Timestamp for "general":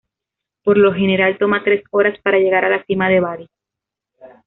0.95-1.37